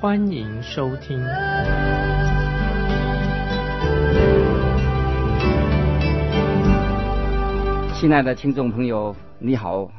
[0.00, 1.22] 欢迎收听。
[7.94, 9.90] 亲爱的听众朋友，你好，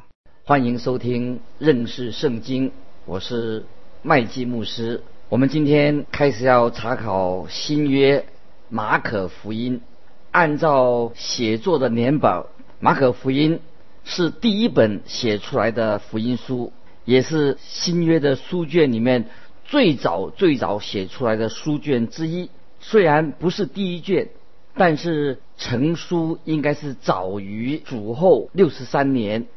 [0.44, 2.72] 欢迎收听认识圣经，
[3.06, 3.64] 我是
[4.02, 5.04] 麦基牧师。
[5.30, 8.26] 我们今天开始要查考新约
[8.70, 9.82] 马可福音。
[10.32, 12.48] 按照写作的年表，
[12.80, 13.60] 马可福音
[14.04, 16.74] 是第一本写出来的福音书，
[17.06, 19.26] 也是新约的书卷里面
[19.72, 22.50] 最早最早写出来的书卷之一。
[22.82, 24.28] 虽然不是第一卷，
[24.76, 29.48] 但是成书应该是早于主后六十三年。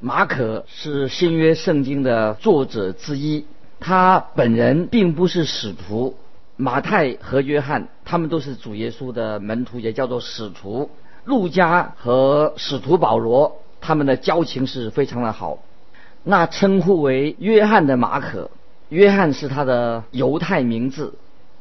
[0.00, 3.44] 马可是新约圣经的作者之一，
[3.78, 6.16] 他本人并不是使徒。
[6.56, 10.88] 马太和约翰，他们都是主耶稣的门徒，也叫做使徒。
[11.26, 15.58] 路加和使徒保罗，他们的交情是非常的好。
[16.24, 18.50] 那称呼为约翰的马可，
[18.88, 21.14] 约翰是他的犹太名字，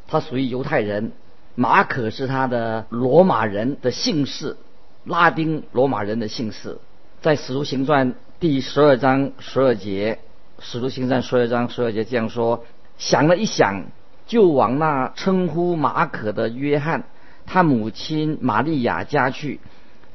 [0.08, 1.12] 他属于犹太人。
[1.56, 4.58] 马可是他的罗马人的姓氏，
[5.04, 6.78] 拉丁罗马人的姓氏。
[7.22, 10.20] 在使徒行传第十二章十二节，
[10.60, 12.64] 使徒行传十二章十二节这样说：
[12.98, 13.86] 想了一想。
[14.28, 17.06] 就往那称呼马可的约翰，
[17.46, 19.62] 他母亲玛利亚家去，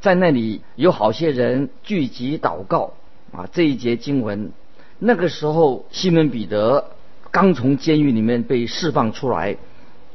[0.02, 2.92] 在那里有好些人聚集祷告
[3.33, 3.48] 啊。
[3.50, 4.52] 这一节经文，
[4.98, 6.90] 那个时候西门彼得
[7.33, 9.56] 刚从监狱里面被释放出来，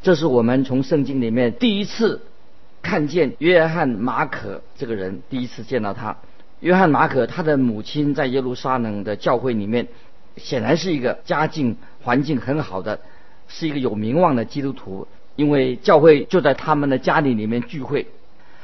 [0.03, 2.21] 这是我们从圣经里面第一次
[2.83, 6.15] 看见约翰马可这个人，第一次见到他。
[6.59, 9.87] 约翰马可他的母亲在耶路撒冷的教会里面，
[10.37, 12.99] 显然是一个家境环境很好的。
[13.49, 18.05] 是一个有名望的基督徒，因为教会就在他们的家里里面聚会。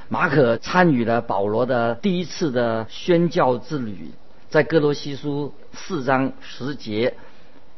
[0.10, 4.12] 马可参与了保罗的第一次的宣教之旅，
[4.50, 7.14] 在哥罗西书四章十节，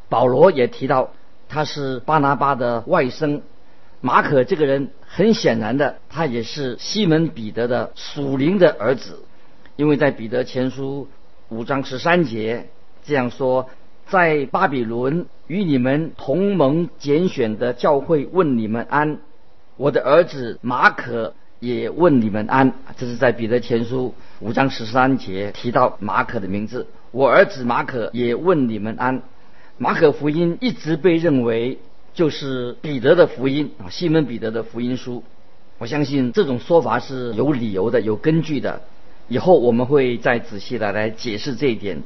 [0.09, 1.11] 保罗也提到
[1.49, 3.41] 他是巴拿巴的外甥。
[4.01, 9.23] 马可这个人很显然的，他也是西门彼得的属灵的儿子，
[9.75, 11.07] 因为在彼得前书
[11.49, 12.67] 五章十三节
[13.05, 13.69] 这样说。
[14.07, 19.17] 在巴比伦与你们同盟拣选的教会问你们安，
[19.77, 22.71] 我的儿子马可也问你们安。
[22.97, 26.85] 这是在彼得前书五章十三节提到马可的名字。
[27.09, 29.23] 我儿子马可也问你们安。
[29.77, 31.79] 马可福音一直被认为
[32.13, 35.21] 就是彼得的福音啊，西门彼得的福音书。
[35.77, 38.81] 我相信这种说法是有理由的、有根据的。
[39.27, 42.01] 以后我们会再仔细的来解释这一点。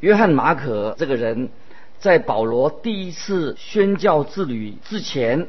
[0.00, 1.50] 约翰马可这个人，
[1.98, 5.46] 在保罗第一次宣教之旅之前，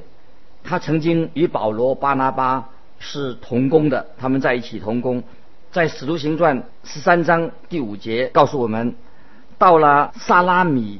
[0.66, 5.24] 他曾经与保罗、巴拿巴是同工的，他们在一起同工。
[5.72, 8.96] 在使徒行传十三章第五节告诉我们，
[9.58, 11.00] 到了萨拉米，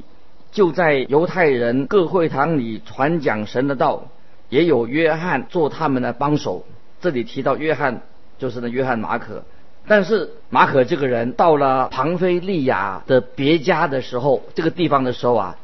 [0.54, 4.04] 就在犹太人各会堂里传讲神的道，
[4.50, 6.64] 也有约翰做他们的帮手。
[7.00, 8.02] 这里提到约翰，
[8.38, 9.42] 就是那约翰马可。
[9.88, 15.56] 但是马可这个人到了庞菲利亚的别家的时候，这个地方的时候啊，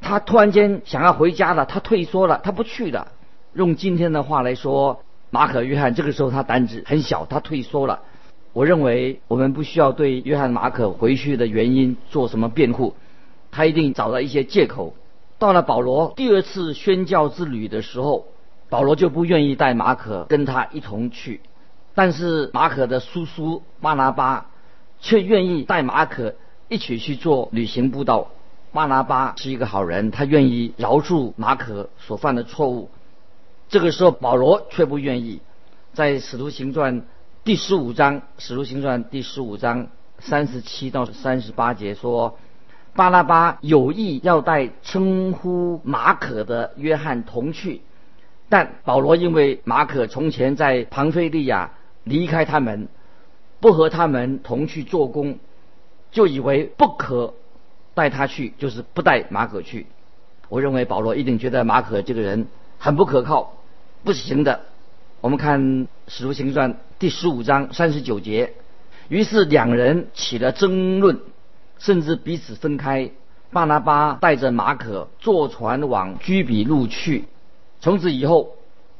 [0.00, 3.12] 他突然间想要回家了，他退缩了，他不去了。
[3.52, 8.00] 用今天的话来说，马可约翰这个时候他胆子很小，他退缩了。
[8.52, 12.94] 我认为我们不需要对约翰马可回去的原因做什么辩护，
[13.54, 14.94] 他一定找到一些借口。
[15.38, 18.26] 到了保罗第二次宣教之旅的时候，
[18.68, 21.40] 保罗就不愿意带马可跟他一同去。
[21.94, 24.50] 但是马可的叔叔巴拿巴
[25.00, 26.34] 却愿意带马可
[26.68, 28.32] 一起去做旅行步道。
[28.72, 32.90] 巴拿巴是一个好人，他愿意饶恕马可所犯的错误。
[33.68, 35.40] 这个时候保罗却不愿意。
[35.92, 37.06] 在使徒行传
[37.44, 39.86] 第十五章，使徒行传第十五章
[40.18, 42.36] 三十七到三十八节说，
[42.94, 47.82] 巴拉巴有意要带称呼马可的约翰同去，
[48.48, 51.70] 但保罗因为马可从前在庞菲利亚。
[52.06, 52.88] 离开他们，
[53.60, 55.38] 不和他们同去做工，
[56.12, 57.32] 就以为不可
[57.94, 59.86] 带他去，就是不带马可去。
[60.50, 62.46] 我认为保罗一定觉得马可这个人
[62.78, 63.54] 很不可靠，
[64.04, 64.60] 不行的。
[65.22, 65.62] 我们看
[66.06, 68.52] 《使徒行传》第十五章三十九节，
[69.08, 71.20] 于是两人起了争论，
[71.78, 73.10] 甚至彼此分开。
[73.50, 77.26] 巴拿巴带着马可坐船往居比路去。
[77.80, 78.56] 从此以后，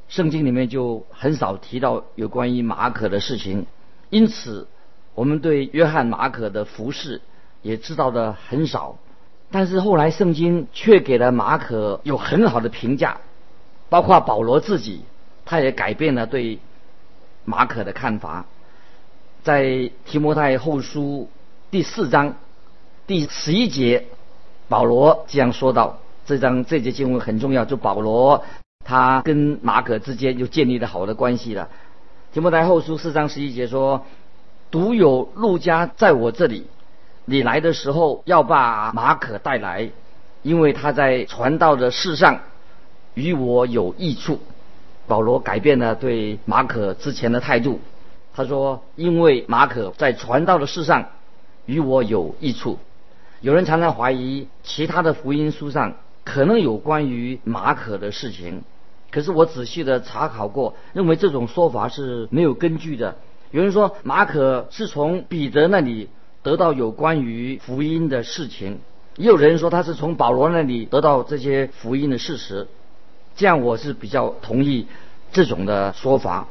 [0.09, 3.67] 圣经里面就很少提到有关于马可的事情，
[4.11, 4.69] 因此
[5.15, 7.21] 我们对约翰马可的服饰
[7.62, 8.97] 也知道的很少。
[9.50, 13.19] 但是后来圣经却给了马可有很好的评价，
[13.88, 15.03] 包括保罗自己，
[15.44, 16.61] 他也改变了对
[17.44, 18.47] 马可的看法。
[19.43, 21.29] 在提摩太后书
[21.71, 22.37] 第四章
[23.06, 24.06] 第十一节，
[24.66, 28.42] 保罗这样说道：“这张这节经文很重要，就保罗
[28.82, 31.68] 他跟马可之间就建立了好的关系了。”
[32.32, 34.06] 提摩太后书四章十一节说
[34.72, 36.66] ：“独有路加在我这里。”
[37.26, 39.90] 你来的时候要把马可带来，
[40.40, 42.40] 因为他在传道的事上
[43.12, 44.40] 与我有益处。
[45.06, 47.80] 保罗改变了对马可之前的态度，
[48.34, 51.04] 他说：“因为马可在传道的事上
[51.66, 52.78] 与我有益处。”
[53.44, 58.62] 有人常常怀疑其他的福音书上可能有关于马可的事情，
[59.11, 63.17] 可是我仔细的查考过，认为这种说法是没有根据的。
[63.50, 66.08] 有人说马可是从彼得那里。
[66.43, 68.81] 得到有关于福音的事情，
[69.17, 72.69] 也有人说他是从保罗那里得到这些福音的事实，
[73.35, 74.87] 这样我是比较同意
[75.32, 76.49] 这种的说法。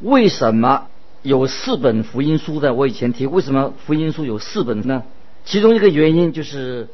[0.00, 0.86] 为什么
[1.22, 2.72] 有四本福音书的？
[2.72, 5.02] 我以前提，为什么福音书有四本呢？
[5.44, 6.88] 其中一个原因就是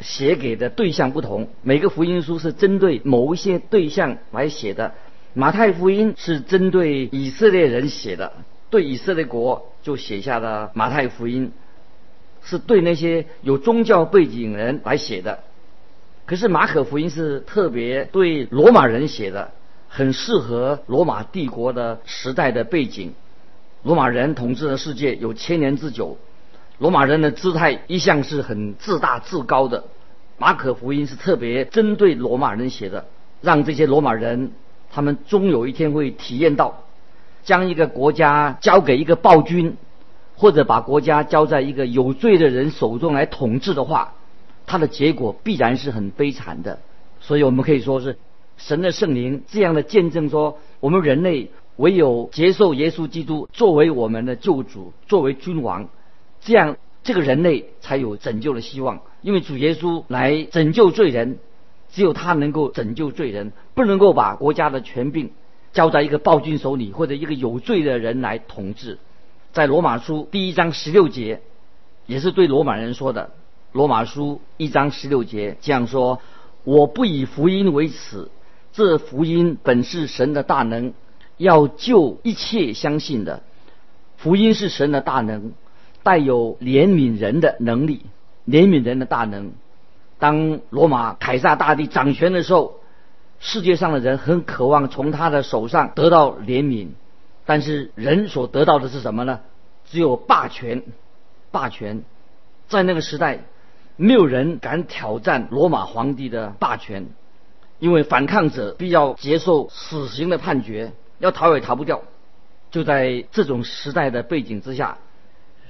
[0.00, 4.94] 写给的对象不同，每个福音书是针对某一些对象来写的。
[5.34, 8.32] 马太福音是针对以色列人写的，
[8.70, 11.52] 对以色列国就写下了马太福音。
[12.44, 15.44] 是对那些有宗教背景人来写的，
[16.26, 19.52] 可是马可福音是特别对罗马人写的，
[19.88, 23.14] 很适合罗马帝国的时代的背景。
[23.84, 26.18] 罗马人统治的世界有千年之久，
[26.82, 29.84] 罗马人的姿态一向是很自大自高的。
[30.36, 33.06] 马可福音是特别针对罗马人写的，
[33.40, 34.50] 让这些罗马人
[34.90, 36.82] 他们终有一天会体验到，
[37.44, 39.76] 将一个国家交给一个暴君。
[40.34, 44.14] 或者把国家交在一个有罪的人手中来统治的话，
[44.66, 46.80] 它的结果必然是很悲惨的。
[47.20, 48.18] 所以我们可以说是
[48.56, 55.88] 神的圣灵这样的见证说，我们人类唯有接受耶稣基督作为我们的救主，作为君王，
[56.44, 59.00] 这样这个人类才有拯救的希望。
[59.22, 61.38] 因为主耶稣来拯救罪人，
[61.92, 65.30] 只有他能够拯救罪人，不能够把国家的权柄
[65.72, 68.98] 交在一个暴君手里或者一个有罪的人来统治。
[69.52, 71.40] 在罗马书第一章十六节，
[72.06, 73.30] 也是对罗马人说的。
[73.72, 76.20] 罗马书一章十六节这样说
[76.64, 78.28] ：“我不以福音为耻，
[78.72, 80.94] 这福音本是神的大能，
[81.36, 83.42] 要救一切相信的。
[84.16, 85.52] 福音是神的大能，
[86.02, 88.06] 带有怜悯人的能力，
[88.46, 89.52] 怜悯人的大能。
[90.18, 92.80] 当罗马凯撒大帝掌权的时候，
[93.40, 96.88] 世界上的人很渴望从他的手上得到怜悯。”
[97.44, 99.40] 但是人所得到的是什么呢？
[99.84, 100.84] 只有霸权，
[101.50, 102.04] 霸权。
[102.68, 103.40] 在那个时代，
[103.96, 107.08] 没有人敢挑战罗马皇帝的霸权，
[107.80, 112.02] 因为反抗者必要接受死刑的判决，要逃也逃不掉。
[112.70, 114.98] 就在这种时代的背景之下，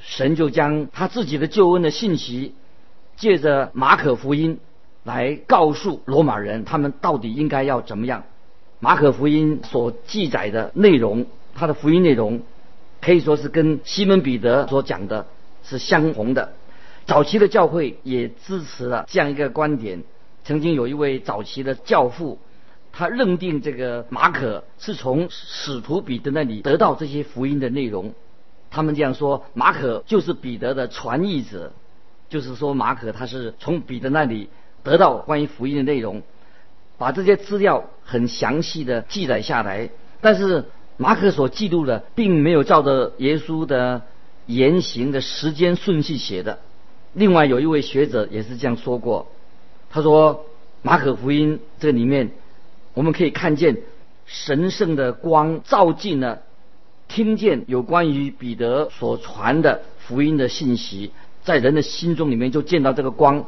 [0.03, 2.55] 神就将他自己的救恩的信息，
[3.17, 4.59] 借着马可福音
[5.05, 8.25] 来告诉罗马人，他们到底应该要怎么样。
[8.81, 11.27] 马可福音所记载的内容。
[11.55, 12.41] 他的福音内容
[13.01, 15.27] 可以说是跟西门彼得所讲的
[15.63, 16.55] 是相同的。
[17.05, 20.03] 早期的教会也支持了这样一个观点。
[20.45, 22.39] 曾经有一位早期的教父，
[22.91, 28.15] 他认定这个马可是从使徒彼得那里得到这些福音的内容。
[28.75, 31.73] 他们这样说：马可就是彼得的传译者，
[32.31, 34.49] 就是说马可他是从彼得那里
[34.83, 36.23] 得到关于福音的内容，
[36.97, 39.91] 把这些资料很详细的记载下来。
[40.23, 40.65] 但是
[40.97, 44.03] 马可所记录的，并没有照着耶稣的
[44.47, 46.59] 言行的时间顺序写的。
[47.13, 49.27] 另外有一位学者也是这样说过，
[49.91, 50.47] 他说
[50.81, 52.31] 马可福音这里面，
[52.95, 53.83] 我们可以看见
[54.25, 56.41] 神圣的光照进了，
[57.15, 61.13] 听见有关于彼得所传的福音的信息，
[61.45, 63.45] 在人的心中里面就见到这个光。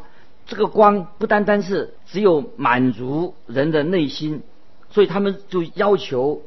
[0.46, 4.42] 这个光不单单是只有满足人的内心，
[4.90, 6.42] 所以他们就要求。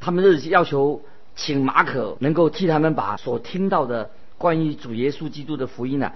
[0.00, 1.02] 他们是要求
[1.36, 6.12] 请马可能够替他们把所听到的关于主耶稣基督的福音呢，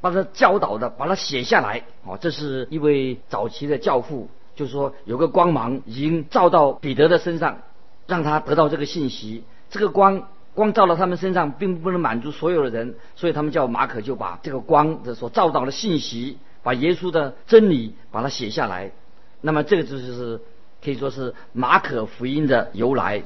[0.00, 1.82] 把他教导的，把它写下来。
[2.04, 7.58] 哦，这是一位早期的教父，就是说有个光芒已经照到彼得的身上，
[8.06, 9.42] 让他得到这个信息。
[9.70, 18.92] 这个光光照到他们身上，并不能满足所有的人，所以他们叫马可就把这个光的所照到的信息，把耶稣的真理把它写下来。
[19.40, 20.40] 那么这个就是。
[20.84, 23.24] 可以说是马可福音的由来。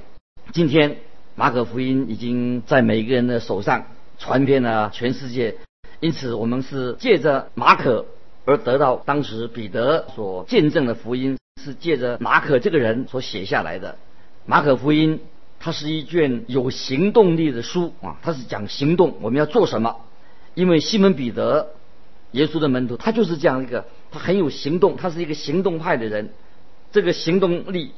[0.53, 0.97] 今天
[1.35, 3.85] 马可福音已经在每个人的手上
[4.19, 5.57] 传遍了全世界，
[5.99, 8.07] 因此我们是借着马可
[8.47, 13.99] 而得到当时彼得所见证的福音，是借着马可这个人所写下来的。
[14.47, 15.21] 马可福音
[15.61, 19.95] 它是一卷有行动力的书啊，它是讲行动，我们要做什么？
[20.55, 21.69] 因为西门彼得，
[22.33, 26.31] 耶稣的门徒，他就是这样一个，他很有行动，他是一个行动派的人。
[26.91, 27.93] 这个行动力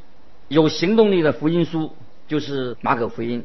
[0.48, 1.92] 有行动力的福音书
[2.28, 3.44] 就是马可福音，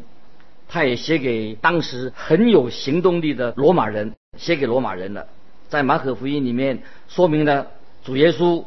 [0.68, 5.28] 他也写给当时很有行动力的罗马人，写给罗马人的。
[5.70, 7.68] 在马可福音里面说明了
[8.04, 8.66] 主耶稣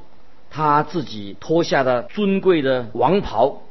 [0.51, 3.63] 他自己脱下的尊贵的王袍，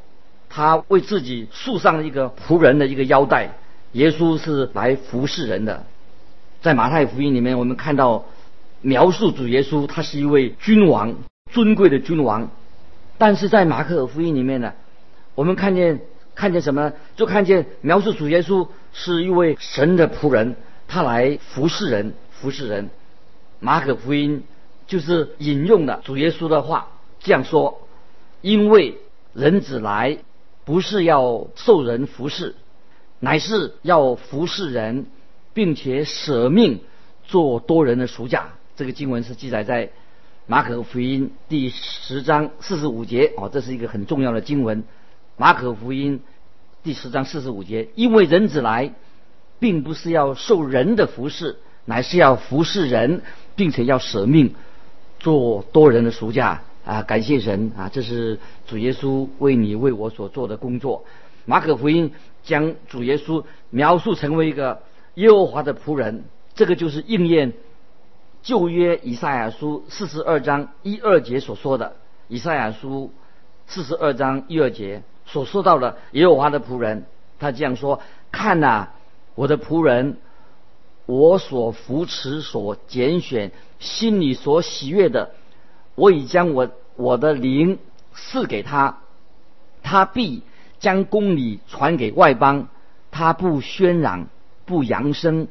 [0.49, 3.55] 他为自己束上了一个仆人的一个腰带。
[3.93, 5.85] 耶稣是来服侍人的。
[6.61, 8.25] 在马太福音里面，我们看到
[8.81, 11.15] 描述主耶稣，他是一位君王，
[11.51, 12.51] 尊贵的君王。
[13.17, 14.73] 但是在马可福音里面呢，
[15.35, 16.01] 我们看见
[16.35, 16.93] 看见什么呢？
[17.15, 20.55] 就看见描述主耶稣是一位神的仆人，
[20.87, 22.89] 他来服侍人，服侍人。
[23.59, 24.43] 马可福音
[24.87, 26.89] 就是引用了主耶稣的话，
[27.19, 27.81] 这样说：
[28.41, 28.99] 因为
[29.33, 30.19] 人子来，
[30.69, 32.53] 不是要受人服侍，
[33.19, 35.07] 乃是要服侍人，
[35.55, 36.81] 并且舍命
[37.23, 38.49] 做多人的赎价。
[38.75, 39.89] 这个经文是记载在。
[40.45, 44.83] 马可福音第十章四十五节哦，这是一个很重要的经文。
[45.37, 46.21] 马可福音
[46.83, 48.93] 第十章四十五节，因为人子来，
[49.57, 53.23] 并不是要受人的服侍，乃是要服侍人，
[53.55, 54.53] 并且要舍命
[55.19, 57.03] 做多人的赎价啊！
[57.03, 57.87] 感谢神啊！
[57.93, 61.05] 这是主耶稣为你为我所做的工作。
[61.45, 64.81] 马可福音将主耶稣描述成为一个
[65.13, 66.23] 耶和华的仆人，
[66.55, 67.53] 这个就是应验。
[68.41, 71.95] 旧约以赛亚书四十二章一二节所说的，
[72.27, 73.11] 以赛亚书
[73.67, 77.05] 四十二章一二节所说到的耶和华的仆人，
[77.37, 78.87] 他这样说：看呐，
[79.35, 80.17] 我的仆人，
[81.05, 85.35] 我所扶持、所拣选、心里所喜悦的，
[85.99, 87.77] 我已将我我的灵
[88.13, 88.99] 赐给他，
[89.83, 90.43] 他必
[90.79, 92.69] 将公理传给外邦，
[93.11, 94.27] 他不喧嚷，
[94.65, 95.47] 不扬声，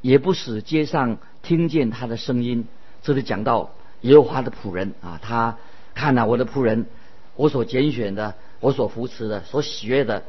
[0.00, 1.18] 也不使街上。
[1.42, 2.66] 听见他的声音，
[3.02, 3.70] 这里讲到
[4.02, 5.56] 耶和华的仆人啊，他
[5.94, 6.84] 看呐，我的仆人，
[7.34, 10.22] 我所拣选的，我所扶持的，所喜悦的，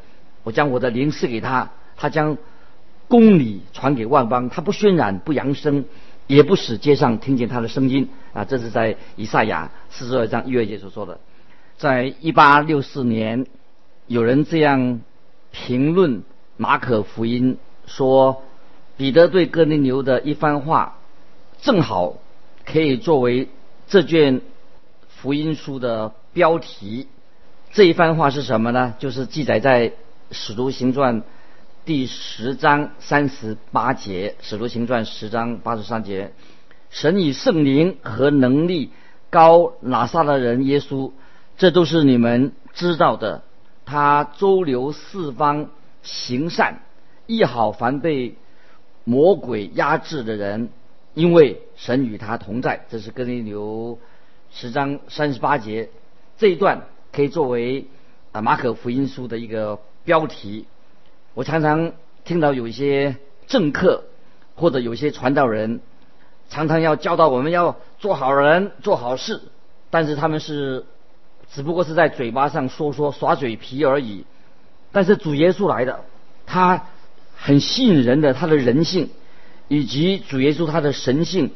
[0.44, 2.38] 我将我的灵赐给他，他将
[3.10, 5.84] 公理传给万邦，他不渲染，不扬声，
[6.28, 8.46] 也不使街上听见他的声音啊。
[8.46, 11.20] 这是在以赛亚四十二章一月节所说的。
[11.78, 13.46] 在一八六四年，
[14.08, 15.02] 有人这样
[15.52, 16.24] 评论
[16.58, 18.44] 马可福音说，
[18.98, 20.98] 彼得对哥尼流的一番话。
[21.62, 22.16] 正好
[22.66, 23.48] 可以作为
[23.88, 24.42] 这卷
[25.08, 27.08] 福音书的标题。
[27.72, 28.96] 这一番话是什么呢？
[28.98, 29.90] 就是记载在
[30.32, 31.22] 《使徒行传》
[31.84, 36.32] 第十章三十八节，《使徒行传》十章八十三节：
[36.92, 38.92] 神以圣灵和能力
[39.32, 41.12] 高拿撒勒人耶稣，
[41.58, 43.42] 这都是你们知道的。
[43.84, 45.72] 他周流四方
[46.04, 46.84] 行善，
[47.26, 48.36] 医好凡被
[49.04, 50.70] 魔鬼压制的人。
[51.16, 53.98] 因为神与他同在，这是哥林流
[54.52, 55.90] 十章三十八节
[56.38, 57.88] 这一段可以作为
[58.32, 60.68] 啊马可福音书的一个标题。
[61.34, 63.16] 我常常听到有一些
[63.48, 64.04] 政客
[64.56, 65.80] 或者有些传道人
[66.50, 69.42] 常常要教导我们要做好人做好事，
[69.90, 70.86] 但是他们是
[71.52, 74.26] 只不过是在嘴巴上说说耍嘴皮而已。
[74.92, 76.04] 但是主耶稣来的，
[76.46, 76.88] 他
[77.36, 79.10] 很吸引人的，他的人性。
[79.70, 81.50] 以及主耶稣他的神性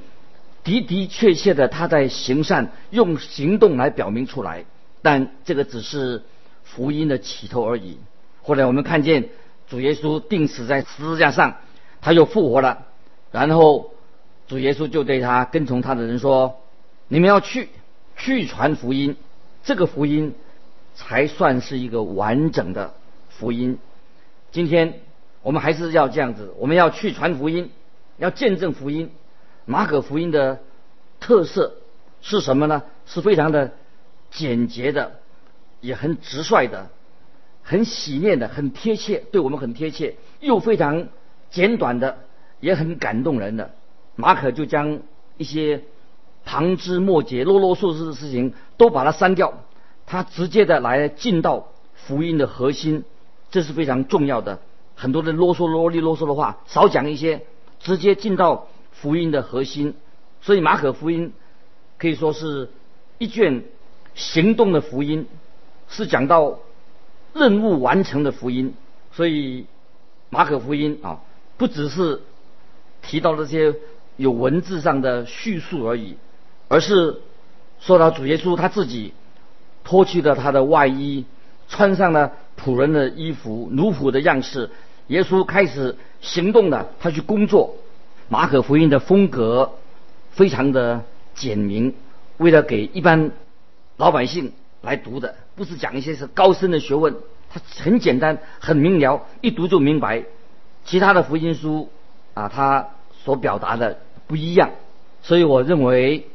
[0.64, 4.64] 的的确确的他在行善，用行动来表明出来，
[5.02, 6.24] 但这个只是
[6.64, 7.98] 福音的起头而已。
[8.42, 9.28] 后来我们看见
[9.68, 11.58] 主耶稣钉死在十字架上，
[12.02, 12.86] 他又复活了，
[13.32, 13.94] 然后
[14.48, 16.62] 主耶稣就对他跟从他的人说
[17.08, 17.70] ：“你们要去
[18.16, 19.16] 去传福音，
[19.64, 20.36] 这个福音
[20.96, 22.94] 才算是一个完整的
[23.30, 23.80] 福音。”
[24.52, 25.02] 今天
[25.42, 27.72] 我们还是要这样子，我们要去传福音。
[28.18, 29.12] 要见证福音，
[29.66, 30.62] 马可福音的
[31.20, 31.74] 特色
[32.22, 32.84] 是什么呢？
[33.06, 33.74] 是非常的
[34.32, 35.20] 简洁的，
[35.82, 36.88] 也很直率的，
[37.66, 41.08] 很洗练的，很贴切，对我们很贴切，又非常
[41.50, 42.20] 简短的，
[42.62, 43.72] 也很感动人的。
[44.16, 45.00] 马可就将
[45.36, 45.82] 一些
[46.46, 49.66] 旁枝末节、啰啰嗦嗦的事情都把它删掉，
[50.06, 53.04] 他直接的来进到福音的核心，
[53.50, 54.62] 这是非常重要的。
[54.96, 57.42] 很多的啰嗦啰里啰嗦的话，少讲一些。
[57.78, 59.94] 直接进到福音的核心，
[60.42, 61.34] 所以马可福音
[62.00, 62.70] 可以说是
[63.20, 63.64] 一卷
[64.16, 65.28] 行动的福音，
[65.88, 66.58] 是讲到
[67.36, 68.74] 任务完成的福音，
[69.12, 69.66] 所以
[70.30, 71.20] 马可福音啊，
[71.58, 72.22] 不只是
[73.02, 73.76] 提到这些
[74.16, 76.16] 有文字上的叙述而已，
[76.70, 77.22] 而是
[77.82, 79.14] 说到主耶稣他自己
[79.84, 81.26] 脱去了他的外衣，
[81.68, 84.70] 穿上了仆人的衣服，奴仆的样式，
[85.08, 87.76] 耶稣开始行动了，他去工作。
[88.30, 89.74] 马可福音的风格
[90.32, 91.04] 非常的
[91.36, 91.94] 简明，
[92.38, 93.32] 为了给一般
[93.98, 94.54] 老百姓
[94.86, 97.16] 来读的，不是讲一些是高深的学问，
[97.50, 100.24] 它很简单，很明了，一读就明白。
[100.86, 101.90] 其他的福音书
[102.36, 102.90] 啊，它
[103.24, 104.70] 所表达的不一样，
[105.24, 106.28] 所以我认为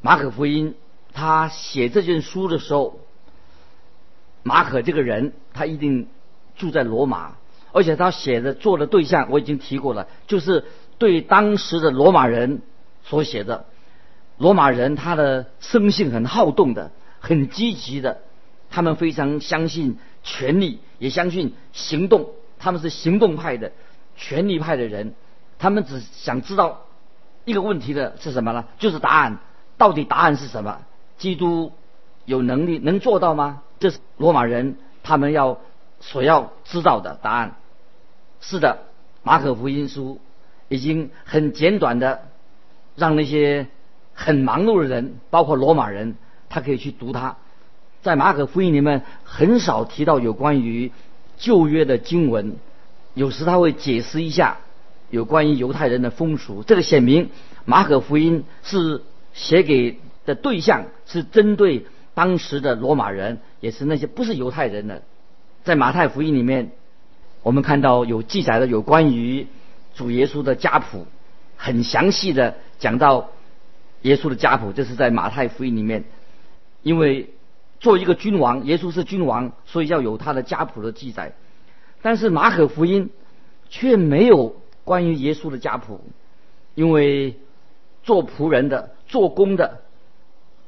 [0.00, 0.74] 马可福音
[1.12, 2.98] 他写这卷书的时候，
[4.42, 6.08] 马可这个人他一定
[6.56, 7.36] 住在罗马，
[7.72, 10.64] 而且他写的做的对象我已经提过了，就是
[10.96, 12.62] 对当时的罗马人
[13.04, 13.66] 所写的。
[14.38, 18.20] 罗马人他的生性很好动的，很积极的，
[18.70, 23.72] 他们非常相信权力，也相信行动，他们是行动派的，
[24.16, 25.14] 权力派的人，
[25.58, 26.82] 他们只想知道
[27.44, 28.64] 一个问题的是什么呢？
[28.78, 29.38] 就是答案，
[29.76, 30.80] 到底答案是什么？
[31.16, 31.72] 基督
[32.24, 33.62] 有能力能做到吗？
[33.80, 35.60] 这是罗马人他们要
[36.00, 37.56] 所要知道的答案。
[38.40, 38.78] 是的，
[39.22, 40.20] 马可福音书
[40.68, 42.28] 已经很简短的
[42.96, 43.66] 让那些。
[44.20, 46.16] 很忙碌的人，包括罗马人，
[46.48, 47.36] 他可以去读它。
[48.02, 50.92] 在马可福音里面很少提到有关于
[51.36, 52.56] 旧约的经文，
[53.14, 54.58] 有时他会解释一下
[55.10, 56.62] 有关于犹太人的风俗。
[56.62, 57.30] 这个显明
[57.64, 59.02] 马可福音是
[59.34, 65.02] 写给的对象是针对当时的罗马人，也是那些不是犹太人的。
[65.64, 66.70] 在马太福音里面，
[67.42, 69.46] 我们看到有记载的有关于
[69.94, 71.06] 主耶稣的家谱，
[71.56, 73.30] 很详细的讲到。
[74.02, 76.04] 耶稣的家谱，这是在马太福音里面，
[76.82, 77.30] 因为
[77.80, 81.34] 做一个君王，耶稣是君王，所以要有他的家谱的记载。
[82.02, 83.10] 但是马可福音
[83.68, 86.00] 却没有关于耶稣的家谱，
[86.74, 87.36] 因为
[88.02, 89.82] 做仆人的、做工的，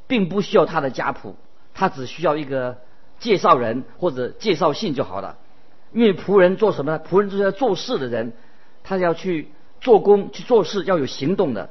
[0.06, 1.36] 并不需要他的家谱，
[1.74, 2.78] 他只需要一个
[3.18, 5.38] 介绍人或者介绍信就好了。
[5.92, 7.00] 因为仆人做什么呢？
[7.00, 8.32] 仆人就是要做事的人，
[8.82, 9.48] 他要去
[9.80, 11.70] 做工、去做事，要有行动的，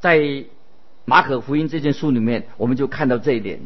[0.00, 0.44] 在。
[1.06, 3.60] 马可福音这件书里面，我们就看到这一点，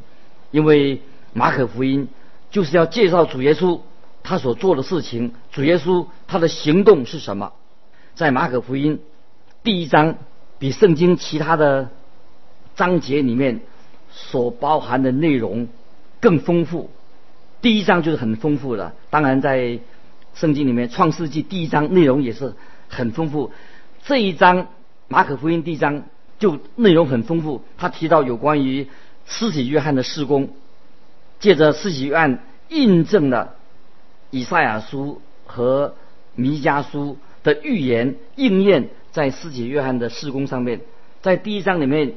[0.51, 2.09] 因为马可福音
[2.51, 3.81] 就是要介绍主耶稣
[4.24, 7.53] 他所做的事情，主耶稣他的行动是什么。
[8.16, 9.01] 在马可福音
[9.62, 10.16] 第一章，
[10.59, 11.90] 比圣经其他的
[12.74, 13.61] 章节里面
[14.11, 15.68] 所包含的内容
[16.20, 16.90] 更丰富。
[17.62, 19.79] 第一章就是很丰富的，当然在
[20.35, 22.55] 圣经里面，创世纪第一章内容也是
[22.88, 23.53] 很丰富。
[24.05, 24.66] 这一章
[25.07, 26.03] 马可福音第一章。
[26.38, 28.87] 就内容很丰富，他提到有关于
[29.27, 30.51] 施洗约翰的施工，
[31.40, 33.57] 借着施洗约翰印证了
[34.31, 35.94] 以赛亚书和
[36.37, 40.81] 弥迦书的预言应验在施洗约翰的施工上面。
[41.22, 42.14] 在第一章里面，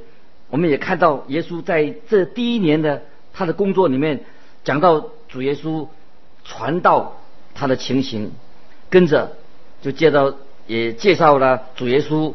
[0.49, 3.01] 我们也看到耶稣在这第一年的
[3.33, 4.23] 他的工作里面，
[4.63, 5.87] 讲到主耶稣
[6.45, 7.17] 传道
[7.55, 8.31] 他的情形，
[8.91, 9.35] 跟着
[9.81, 12.33] 就接着也介绍了主耶稣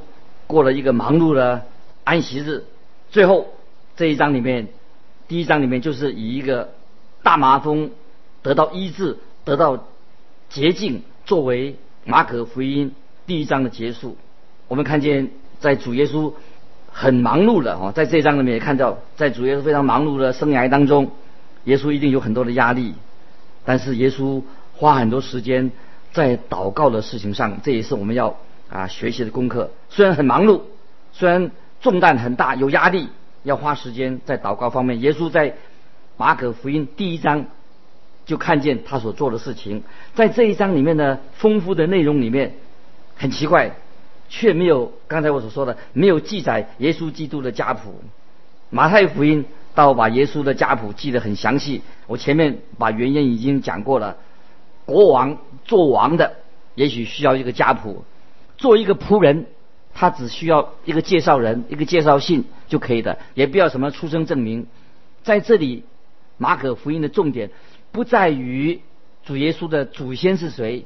[0.49, 1.64] 过了一个忙碌的。
[2.07, 2.62] 安息日，
[3.11, 3.49] 最后
[3.97, 4.69] 这一章里面，
[5.27, 6.73] 第一章里面就是以一个
[7.25, 7.90] 大麻风
[8.45, 9.88] 得到医治、得到
[10.49, 12.95] 洁净作为马可福音
[13.27, 14.16] 第一章的结束。
[14.69, 16.33] 我们看见在主耶稣
[16.92, 21.11] 很忙碌的哦，在这一章里面也看到，在主耶稣非常忙碌的生涯当中，
[21.64, 22.95] 耶稣一定有很多的压力，
[23.64, 24.45] 但是耶稣
[24.77, 25.73] 花很多时间
[26.12, 28.38] 在祷告的事情上，这也是我们要
[28.69, 29.73] 啊学习的功课。
[29.90, 30.61] 虽然很忙碌，
[31.12, 31.51] 虽然。
[31.87, 33.11] 重担很大，有压力，
[33.44, 35.01] 要花时间在祷告方面。
[35.01, 35.55] 耶稣在
[36.16, 37.44] 马可福音第一章
[38.25, 42.55] 就看见他所做的事情，在这一章里面的丰富的内容里面，
[43.14, 43.70] 很奇怪，
[44.29, 47.94] 却没有刚才我所说的没有记载耶稣基督的家谱。
[48.68, 49.44] 马太福音
[49.77, 51.83] 倒把耶稣的家谱记得很详细。
[52.09, 54.16] 我前面把原因已经讲过了。
[54.87, 56.35] 国王做王的，
[56.75, 58.03] 也许需要一个家谱；
[58.59, 59.46] 做一个仆人。
[59.98, 64.66] 他只需要一个介绍人，一个介绍信就可以的，也不要什么出生证明。
[65.22, 65.85] 在这里，
[66.37, 67.50] 马可福音的重点
[67.92, 68.82] 不在于
[69.24, 70.85] 主耶稣的祖先是谁，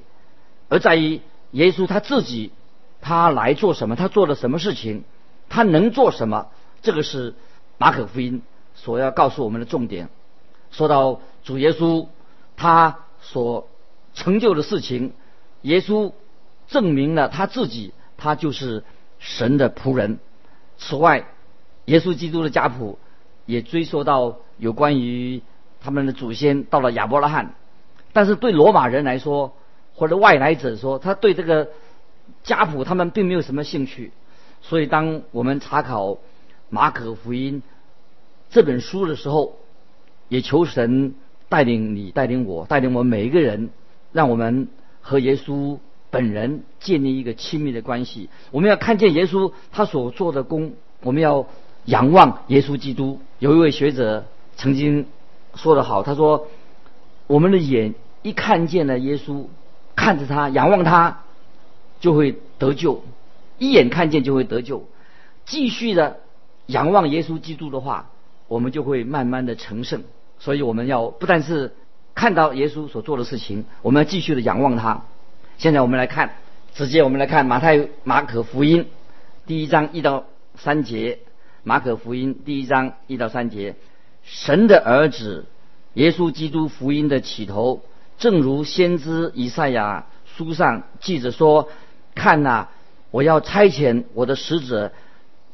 [0.68, 1.20] 而在于
[1.50, 2.52] 耶稣他自己，
[3.00, 5.02] 他来做什么，他做了什么事情，
[5.48, 6.46] 他能做什么。
[6.80, 7.34] 这个是
[7.78, 8.42] 马可福音
[8.76, 10.08] 所要告诉我们的重点。
[10.70, 12.06] 说到主耶稣
[12.56, 13.66] 他所
[14.14, 15.14] 成就的事情，
[15.62, 16.12] 耶稣
[16.68, 18.84] 证明了他自己，他就是。
[19.20, 20.18] 神的仆人。
[20.76, 21.26] 此外，
[21.84, 22.98] 耶稣基督的家谱
[23.46, 25.42] 也追溯到有关于
[25.80, 27.54] 他们的祖先到了亚伯拉罕，
[28.12, 29.54] 但是对罗马人来说，
[29.94, 31.68] 或者外来者说，他对这个
[32.42, 34.10] 家谱他们并没有什么兴趣。
[34.62, 36.18] 所以，当我们查考
[36.68, 37.62] 马可福音
[38.50, 39.58] 这本书的时候，
[40.28, 41.14] 也求神
[41.48, 43.70] 带领你、带领我、带领我们每一个人，
[44.12, 44.68] 让我们
[45.00, 45.78] 和耶稣
[46.10, 48.28] 本人建立一个亲密的关系。
[48.50, 51.46] 我们要看见耶稣他所做的功，我们要
[51.84, 53.20] 仰望耶稣基督。
[53.38, 55.06] 有一位学者曾经
[55.54, 56.48] 说得好，他说
[57.26, 59.46] ：“我们的眼一看见了耶稣，
[59.96, 61.22] 看着他，仰望他，
[62.00, 63.02] 就会得救。”
[63.58, 64.86] 一眼看见就会得救，
[65.44, 66.20] 继续的
[66.64, 68.08] 仰望耶稣基督的话，
[68.48, 70.02] 我们就会慢慢的成圣。
[70.38, 71.74] 所以我们要不但是
[72.14, 75.04] 看到耶稣所做的事情，我们要继续的仰望他。
[75.60, 76.36] 现在我们来看，
[76.72, 78.86] 直接我们来看马太马可福音
[79.44, 81.18] 第一章一到三节。
[81.64, 83.74] 马可福音第一章一到三节，
[84.22, 85.44] 神的儿子
[85.92, 87.82] 耶稣基督福音的起头，
[88.16, 91.68] 正如先知以赛亚书上记着说
[92.16, 92.68] ：“看呐。”
[93.12, 94.92] 我要差遣我的使者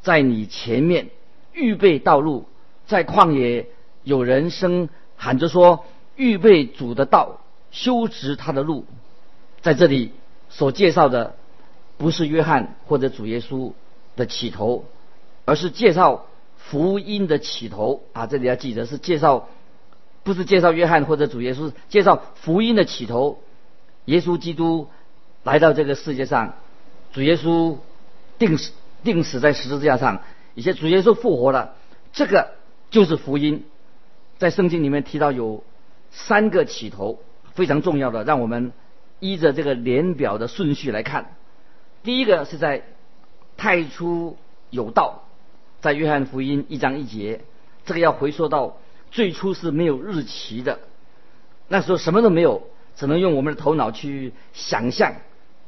[0.03, 1.09] 在你前面
[1.53, 2.47] 预备道路，
[2.87, 3.67] 在旷野
[4.05, 7.41] 有人声喊着说：“预备主的道，
[7.73, 8.87] 修直他的路。”
[9.63, 10.13] 在这里
[10.49, 11.35] 所介绍的
[11.97, 13.73] 不是约翰或者主耶稣
[14.17, 14.85] 的起头，
[15.45, 18.27] 而是介绍福音的起头啊！
[18.27, 19.49] 这里要记得是介绍，
[20.23, 23.41] 不是介绍约翰或者主耶稣，介绍福音的起头。
[24.07, 24.89] 耶稣基督
[25.43, 26.55] 来到这个世界上。
[27.13, 27.79] 主耶稣
[28.39, 30.23] 定死定死在十字架上，
[30.55, 31.75] 以前主耶稣复活了，
[32.13, 32.53] 这个
[32.91, 33.65] 就是福音。
[34.39, 35.65] 在圣经里面提到有
[36.11, 37.21] 三个起头，
[37.55, 38.73] 非常重要的，让我们
[39.21, 41.37] 依着这个年表的顺序来看。
[42.03, 42.83] 第一个是在
[43.57, 44.37] 太初
[44.71, 45.25] 有道，
[45.81, 47.43] 在约翰福音一章一节，
[47.85, 48.79] 这个要回溯到
[49.11, 50.79] 最初是没有日期的，
[51.69, 55.15] 那时候什么都没有，只能用我们的头脑去想象，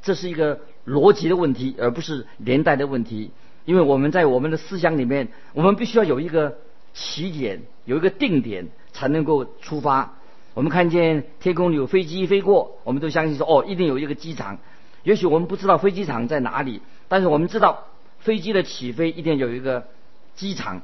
[0.02, 0.60] 这是一个。
[0.86, 3.30] 逻辑的问题，而不是年代的问题。
[3.66, 6.56] 因为我们在我们的思想里面，我们必须要有一个
[6.94, 10.16] 起点，有一个定点，才能够出发。
[10.58, 14.58] 我们看见天空有飞机飞过，我们都相信说，哦，一定有一个机场。
[15.04, 17.84] 也许我们不知道飞机场在哪里，但是我们知道
[18.18, 19.86] 飞机的起飞一定有一个
[20.34, 20.82] 机场。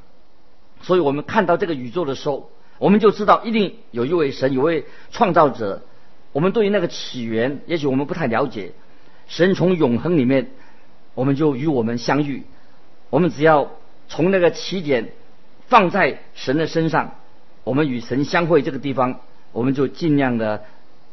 [0.80, 5.82] 所以我们看到这个宇宙的时候，我们就知道一定有一位神，有位创造者。
[6.30, 8.74] 我们对于那个起源，也许我们不太了解。
[9.26, 10.52] 神从永恒里面，
[11.16, 12.44] 我们就与我们相遇。
[13.10, 13.72] 我们只要
[14.06, 15.10] 从那个起点
[15.66, 17.16] 放在神的身上，
[17.64, 19.18] 我们与神相会这个地方，
[19.54, 20.64] 我们就尽量的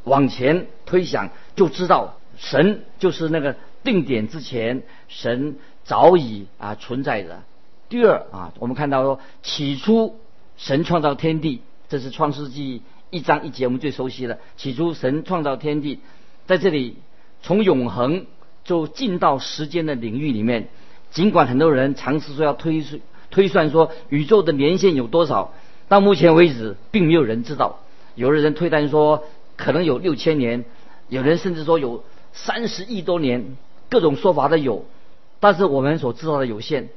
[0.04, 7.44] 往前推想，就知道神就是那个定点之前，神早已啊存在的。
[7.88, 10.20] 第二啊，我们看到说，起初
[10.58, 14.40] 神创造天地，这是创世纪一章一节，我们最熟悉的。
[14.58, 16.00] 起初神创造天地，
[16.46, 16.98] 在这里。
[17.44, 18.28] 从永恒
[18.64, 20.68] 就进到时间的领域里面，
[21.10, 22.86] 尽管很多人尝试说要推
[23.32, 25.52] 推算说宇宙的年限有多少，
[25.88, 27.80] 到目前为止并没有人知道。
[28.16, 29.24] 有的人推断说
[29.56, 30.66] 可能有六千年，
[31.10, 33.58] 有人甚至说有三十亿多年，
[33.90, 34.86] 各种说法都有。
[35.40, 36.90] 但是我们所知道的有限。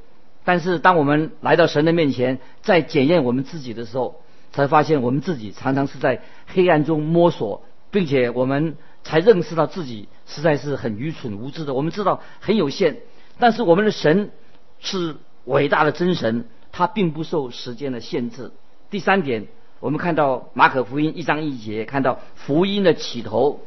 [0.43, 8.75] 但是当我们来到神的面前，在检验我们自己的时候，才发现我们自己常常是在黑暗中摸索，并且我们。
[9.07, 11.75] 才认识到自己实在是很愚蠢无知的。
[11.75, 12.97] 我们知道很有限，
[13.37, 14.31] 但是我们的神
[14.79, 18.49] 是伟大的真神，他并不受时间的限制。
[18.89, 19.45] 第三点，
[19.79, 23.59] 我们看到马可福音一章一节，看到福音的起头，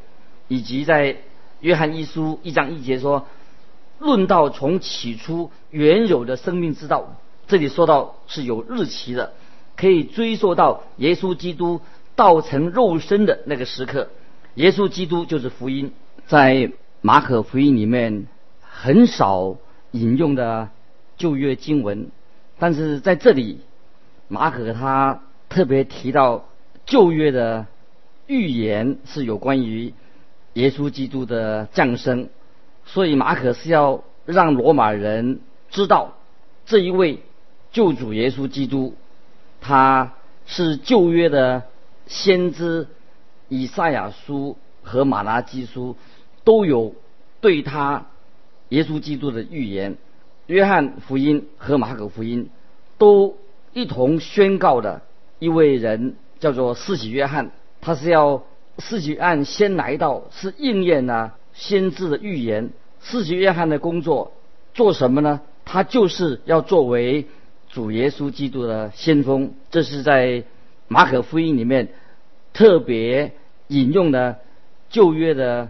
[0.47, 1.17] 以及在
[1.61, 3.27] 约翰一书一章一节说，
[3.99, 7.15] 论到从起初原有的生命之道，
[7.47, 9.33] 这里说到是有日期的，
[9.75, 11.81] 可以追溯到耶稣基督
[12.15, 14.09] 道成肉身的那个时刻。
[14.55, 15.93] 耶稣基督就是福音，
[16.27, 18.27] 在马可福音里面
[18.61, 19.55] 很少
[19.91, 20.69] 引用的
[21.17, 22.09] 旧约经文，
[22.57, 23.61] 但是在这里，
[24.27, 26.45] 马可他特别提到
[26.85, 27.65] 旧约的
[28.27, 29.93] 预言是有关于
[30.53, 32.29] 耶稣基督的降生，
[32.85, 36.13] 所以马可是要让罗马人知道
[36.65, 37.19] 这一位
[37.71, 38.95] 救主耶稣基督，
[39.59, 40.13] 他
[40.45, 41.63] 是旧约的
[42.07, 42.87] 先知。
[43.51, 45.95] 以赛亚书和马拉基书
[46.43, 46.93] 都有
[47.41, 48.05] 对他
[48.67, 49.97] 耶稣基督的预言，
[50.45, 52.51] 约翰福音和马可福音
[52.99, 53.37] 都
[53.73, 55.01] 一同宣告的
[55.39, 58.43] 一位人叫做四喜约翰，他是要
[58.77, 62.69] 施洗案先来到，是应验了先知的预言。
[62.99, 64.33] 四喜约翰的工作
[64.73, 65.41] 做什么呢？
[65.65, 67.27] 他就是要作为
[67.69, 69.53] 主耶稣基督的先锋。
[69.71, 70.43] 这是在
[70.87, 71.89] 马可福音里面
[72.53, 73.33] 特别
[73.67, 74.39] 引用的
[74.89, 75.69] 旧约的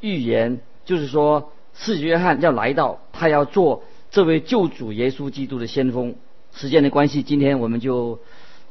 [0.00, 6.14] 预言，就是说，四喜约翰要来到，他要做这位救主耶稣基督的先锋。
[6.52, 8.20] 时间的关系，今天我们就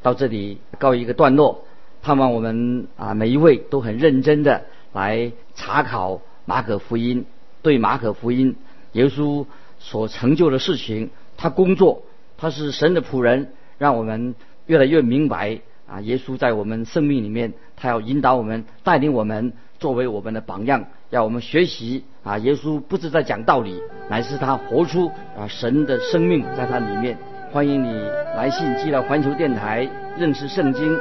[0.01, 1.63] 到这里告一个段落。
[2.01, 7.25] 盼望我们啊每一位都很认真的来查考马可福音，
[7.61, 8.55] 对马可福音
[8.93, 9.45] 耶稣
[9.79, 12.03] 所成就的事情，他工作，
[12.37, 14.33] 他是神的仆人，让我们
[14.65, 27.17] 越来越明白啊耶稣在我们生命里面，他要引导我们，带领我们，作为我们的榜样，要我们学习啊耶稣不是在讲道理，乃是他活出啊神的生命在他里面。
[27.51, 27.99] 欢迎你
[28.37, 30.95] 来信寄到环球电台，认识圣经。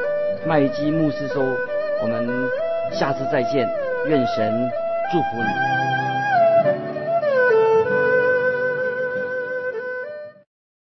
[0.47, 1.45] 麦基牧师说
[2.03, 2.27] ：“我们
[2.91, 3.69] 下次再见，
[4.07, 4.71] 愿神
[5.13, 5.49] 祝福你。”